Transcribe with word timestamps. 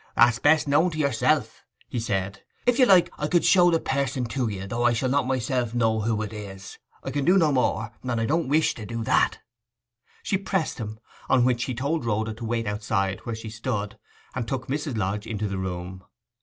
'That's 0.17 0.39
best 0.39 0.67
known 0.67 0.89
to 0.89 0.97
yourself,' 0.97 1.63
he 1.87 1.99
said. 1.99 2.41
'If 2.65 2.79
you 2.79 2.87
like, 2.87 3.13
I 3.19 3.27
can 3.27 3.43
show 3.43 3.69
the 3.69 3.79
person 3.79 4.25
to 4.29 4.47
you, 4.47 4.65
though 4.65 4.81
I 4.83 4.93
shall 4.93 5.09
not 5.11 5.27
myself 5.27 5.75
know 5.75 5.99
who 6.01 6.23
it 6.23 6.33
is. 6.33 6.79
I 7.03 7.11
can 7.11 7.23
do 7.23 7.37
no 7.37 7.51
more; 7.51 7.91
and 8.01 8.27
don't 8.27 8.47
wish 8.47 8.73
to 8.73 8.85
do 8.87 9.03
that.' 9.03 9.37
She 10.23 10.39
pressed 10.39 10.79
him; 10.79 10.97
on 11.29 11.45
which 11.45 11.65
he 11.65 11.75
told 11.75 12.03
Rhoda 12.03 12.33
to 12.33 12.45
wait 12.45 12.65
outside 12.65 13.19
where 13.27 13.35
she 13.35 13.51
stood, 13.51 13.99
and 14.33 14.47
took 14.47 14.65
Mrs. 14.67 14.97
Lodge 14.97 15.27
into 15.27 15.47
the 15.47 15.59
room. 15.59 16.03